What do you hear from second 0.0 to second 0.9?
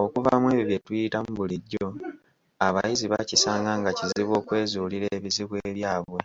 Okuva mu ebyo bye